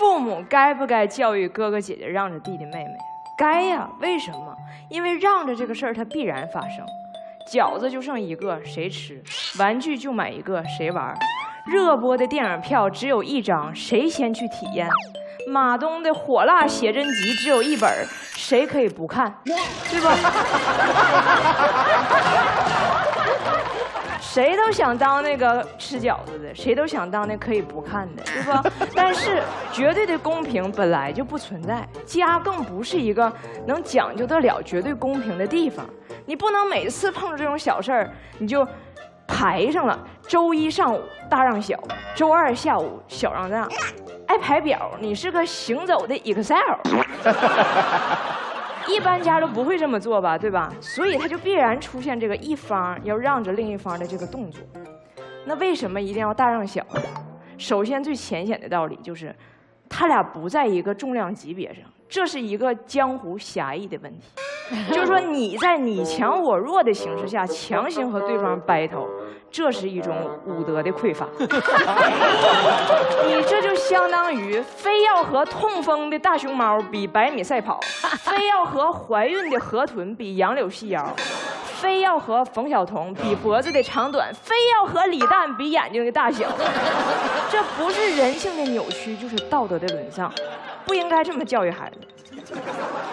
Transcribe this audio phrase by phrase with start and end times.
[0.00, 2.96] 父母该不该教育哥哥姐姐让着弟弟妹妹？
[3.36, 4.56] 该呀，为什么？
[4.88, 6.82] 因为让着这个事儿它必然发生。
[7.52, 9.22] 饺子就剩一个，谁吃？
[9.58, 11.14] 玩具就买一个，谁玩？
[11.66, 14.88] 热播的电影票只有一张，谁先去体验？
[15.46, 17.86] 马东的火辣写真集只有一本，
[18.34, 19.34] 谁可以不看？
[19.44, 20.16] 对吧？
[24.20, 28.62] 谁都想当那个吃饺子的，谁都想当那可以不看的，对吧？
[28.94, 29.42] 但是
[29.72, 33.32] 绝对的公平本来就不存在，家更不是一个
[33.66, 35.84] 能讲究得了绝对公平的地方。
[36.26, 38.66] 你不能每次碰着这种小事儿，你就
[39.26, 39.98] 排上了。
[40.28, 41.76] 周一上午大让小，
[42.14, 43.66] 周二下午小让大，
[44.26, 46.54] 爱排表，你是个行走的 Excel。
[48.92, 50.72] 一般家都不会这么做吧，对吧？
[50.80, 54.60] 所以他就必然出现这个一方要让着另一方的这个动作。
[55.44, 56.84] 那为什么一定要大让小？
[57.56, 59.34] 首先最浅显的道理就是，
[59.88, 64.28] 他俩不在一个重量级别上，这是一个江湖侠义的问题。
[64.92, 69.08] 就是说你在你强我弱的形势下强行和对方 battle，
[69.50, 70.14] 这是一种
[70.46, 71.26] 武德的匮乏。
[73.26, 77.80] 你这就相当于非要和痛风的大熊猫比百米赛跑，
[78.22, 81.04] 非要和怀孕的河豚比杨柳细腰，
[81.64, 86.46] 非要和冯晓彤比脖子的长短，非要和李诞比眼睛的大小。
[87.50, 90.32] 这不是人性的扭曲，就是道德的沦丧，
[90.86, 91.98] 不应该这么教育孩子。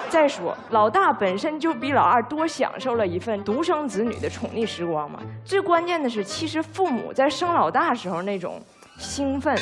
[0.10, 5.20] 再说，老大本身就比老二多享受了一份独生子女的宠溺时光嘛。
[5.44, 8.62] 最关键的是，其实父母在生老大时候那种
[8.98, 9.56] 兴奋、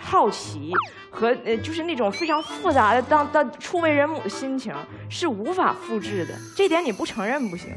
[0.00, 0.72] 好奇
[1.10, 4.74] 和呃，就是那种非常复杂的当当初为人母的心情，
[5.08, 6.34] 是无法复制的。
[6.56, 7.70] 这点你不承认不行。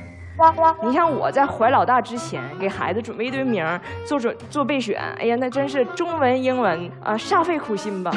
[0.84, 3.64] 你像我在怀老大之前，给孩子准备一堆名
[4.08, 5.00] 做准做备选。
[5.19, 8.12] 哎呀，那真是中文、英文啊，煞费苦心吧。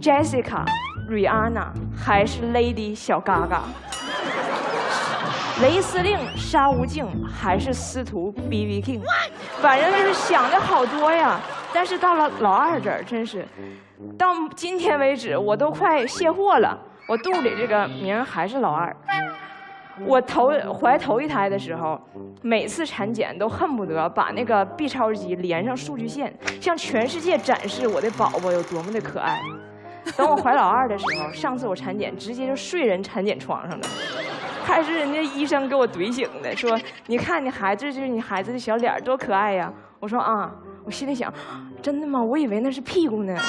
[0.00, 0.64] Jessica。
[1.08, 3.62] 瑞安娜还是 Lady 小嘎嘎，
[5.62, 9.00] 雷司令沙无净还是司徒 B B King，
[9.62, 11.40] 反正就是想的好多呀。
[11.72, 13.42] 但是到了老二这儿，真是
[14.18, 16.78] 到今天为止，我都快卸货了。
[17.06, 18.94] 我肚里这个名还是老二。
[20.00, 21.98] 我头怀头一胎的时候，
[22.42, 29.40] 每次产检都恨不得把那个 B 超机连上数据线，向全世界展示我的宝宝有多么的可爱。
[30.16, 33.86] 等我怀老二的时候，上次我产检直接就睡人产检床上了，
[34.64, 39.72] 还是人家医生给我怼醒的，说你看你孩子就是你孩子的小脸多可爱呀。
[40.00, 40.50] 我说啊，
[40.84, 41.32] 我心里想，
[41.82, 42.22] 真的吗？
[42.22, 43.36] 我以为那是屁股呢。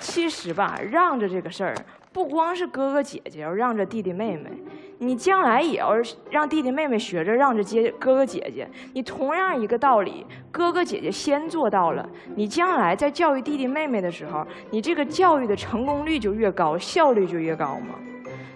[0.00, 1.74] 其实吧，让着这个事儿。
[2.16, 4.50] 不光是哥哥姐姐要让着弟弟妹妹，
[4.96, 5.92] 你将来也要
[6.30, 8.66] 让弟弟妹妹学着让着接哥哥姐姐。
[8.94, 17.96] 你同样一个道理，哥哥姐姐先做到了，你将来在教育弟弟妹妹的时候，你这个教育的成功率就越高，效率就越高嘛。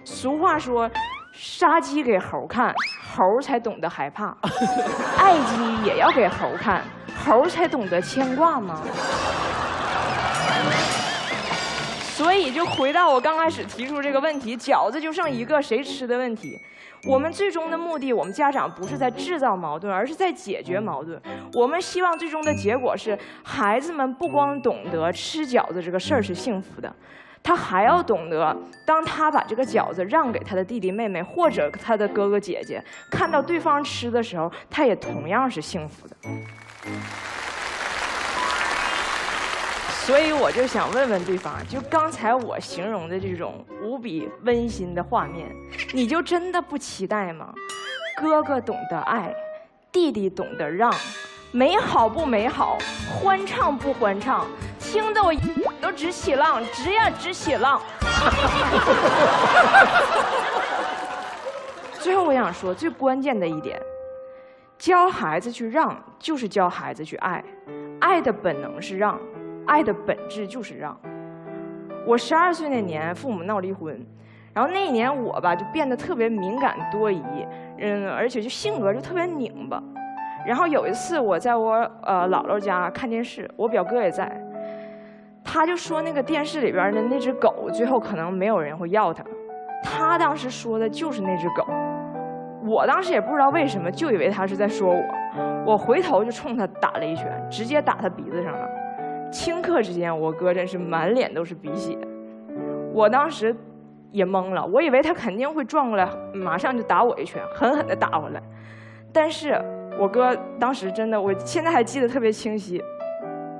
[0.04, 0.90] 俗话说，
[1.34, 2.74] 杀鸡给猴看，
[3.14, 4.34] 猴才懂得害怕；
[5.20, 6.82] 爱鸡也要给猴看，
[7.26, 8.80] 猴才懂得牵挂吗？
[12.20, 16.60] 所以，就回到我刚开始提出这个问题：饺子就剩一个，谁吃的问题。
[17.04, 21.18] 我们最终的目的，我们家长不是在制造矛盾，而是在解决矛盾。
[21.54, 26.94] 我们希望最终的结果是，孩子们不光懂得吃饺子这个事儿是幸福的，
[27.42, 28.54] 他还要懂得，
[28.84, 36.14] 当他把这个饺子让给他的弟弟妹妹或者他的哥哥姐姐，看到对方吃的时候，他也同样是幸福的。
[40.06, 45.54] 所以我就想问问对方，就刚才我形容的这种无比温馨的画面，
[45.92, 47.52] 你就真的不期待吗？
[48.20, 49.32] 哥哥懂得爱，
[49.92, 50.92] 弟弟懂得让，
[51.52, 52.76] 美好不美好？
[53.08, 54.46] 欢畅不欢畅？
[54.80, 55.32] 听得我
[55.80, 57.80] 都直起浪，直呀直起浪。
[62.00, 63.80] 最后我想说，最关键的一点，
[64.76, 67.44] 教孩子去让，就是教孩子去爱，
[68.00, 69.16] 爱的本能是让。
[69.66, 70.96] 爱的本质就是让。
[72.06, 73.98] 我十二岁那年，父母闹离婚，
[74.54, 77.22] 然后那一年我吧就变得特别敏感多疑，
[77.78, 79.82] 嗯，而且就性格就特别拧巴。
[80.46, 84.34] 然后有一次我在我呃姥姥家看电视，我表哥也在，
[85.44, 89.22] 他就说那个电视里边的那只狗最后可能没有人会要它，
[89.82, 91.66] 他当时说的就是那只狗。
[92.64, 95.04] 我当时也不知道为什么，就以为他是在说我，
[95.66, 98.68] 我回头就冲他打了一拳，直接打他鼻子上了。
[99.30, 101.96] 顷刻之间，我哥真是满脸都是鼻血，
[102.92, 103.54] 我当时
[104.10, 108.42] 也懵了，我以为他肯定会转过来，马上就打我一拳，狠狠地打回来。
[109.12, 109.60] 但是
[109.98, 112.82] 我哥当时真的，我现在还记得特别清晰，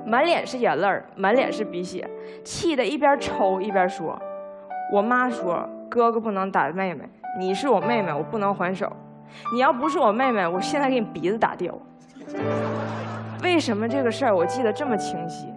[0.05, 2.09] 满脸是眼泪儿，满脸是鼻血，
[2.43, 4.17] 气得一边抽一边说
[4.91, 7.03] ：“我妈说哥哥不能打妹妹，
[7.39, 8.91] 你是我妹妹，我不能还手。
[9.53, 11.73] 你要不是我妹妹，我现在给你鼻子打掉。
[13.43, 15.47] ”为什么这个事儿我记得这么清晰？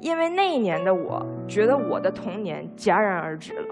[0.00, 3.64] 因为那一年的我觉得我的童年戛然而止了。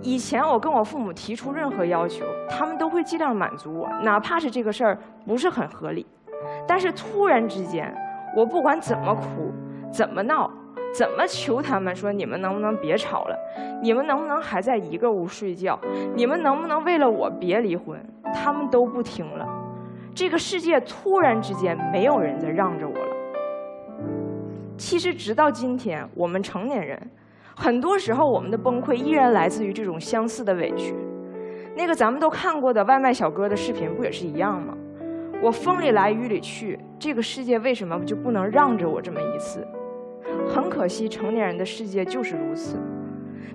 [0.00, 6.06] 以前我跟我父母提出任何要求，他们都会尽量满足我，哪怕是这个事儿不是很合理。
[6.66, 7.94] 但是突然之间，
[8.34, 9.52] 我不管怎么哭，
[9.92, 10.50] 怎么闹，
[10.94, 13.36] 怎么求他们说你们能不能别吵了，
[13.82, 15.78] 你们能不能还在一个屋睡觉，
[16.14, 18.00] 你们能不能为了我别离婚，
[18.32, 19.46] 他们都不听了。
[20.14, 22.94] 这个世界突然之间没有人在让着我。
[24.78, 26.98] 其实直到今天，我们成年人，
[27.54, 30.94] 很多时候我们的崩溃依然来自于这种相似的委屈。
[31.76, 34.74] 那个咱们都看过的外卖小哥的视频不也是一样吗？
[35.42, 39.66] 我风里来雨里去，这个世界为什么就不能让着我这么一次？
[40.48, 42.76] 很可惜，成年人的世界就是如此。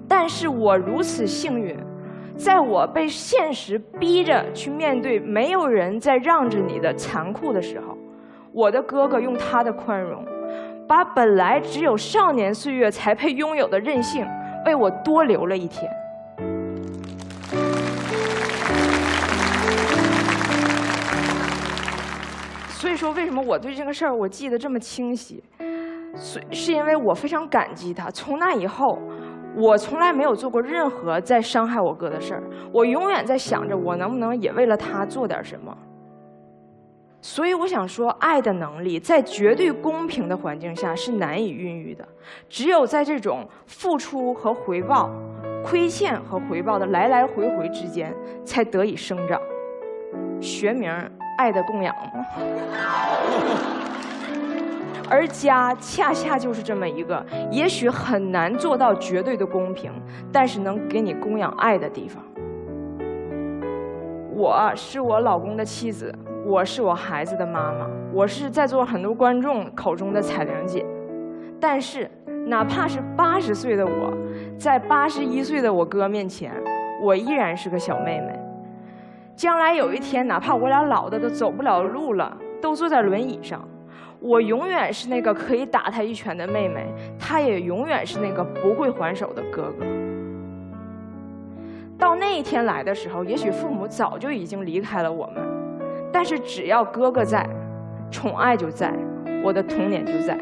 [0.07, 1.77] 但是我如此幸运，
[2.35, 7.97] 在我被现实逼着去面对没有人在让着你的残酷的时候，
[8.51, 10.23] 我的哥哥用他的宽容。
[10.87, 14.25] 把本来只有少年岁月才配拥有的任性，
[14.65, 15.89] 为我多留了一天。
[22.69, 25.41] 所以说，为什么我对这个事儿我记得这么清晰？
[26.15, 28.11] 所是因为我非常感激他。
[28.11, 28.99] 从那以后，
[29.55, 32.43] 我从来没有做过任何在伤害我哥的事儿。
[32.73, 35.75] 我永远在想着，我能不能也为了他做点什么。
[37.25, 42.05] 所以我想说，爱的能力在绝对公平的环境下是难以孕育的，
[42.49, 45.09] 只有在这种付出和回报、
[45.63, 49.39] 亏欠和回报的来来回回之间，才得以生长。
[50.41, 50.91] 学名
[51.37, 52.25] 爱的供养嘛。
[55.09, 59.93] 而家恰恰就是这么一个，也许很难做到绝对的公平，
[60.29, 62.21] 但是能给你供养爱的地方。
[64.35, 66.13] 我是我老公的妻子。
[66.45, 70.85] 我是我孩子的妈妈，我是在座很多观众口中的彩玲姐，
[71.59, 72.09] 但是
[72.45, 74.13] 哪怕是八十岁的我，
[74.57, 76.51] 在八十一岁的我哥面前，
[77.01, 78.37] 我依然是个小妹妹。
[79.37, 83.65] 将来有一天，哪怕我俩老的都走不了路了，都坐在轮椅上，
[84.19, 89.85] 我永远是那个可以打他一拳的妹妹，他也永远是那个不会还手的哥哥。
[91.97, 95.52] 到那一天来的时候，也许父母早就已经离开了我们。
[96.13, 97.45] 但是只要哥哥在，
[98.11, 98.93] 宠爱就在，
[99.43, 100.37] 我的童年就在。